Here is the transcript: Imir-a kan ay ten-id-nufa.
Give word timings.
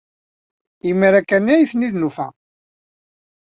Imir-a 0.89 1.21
kan 1.23 1.51
ay 1.53 1.63
ten-id-nufa. 1.69 2.27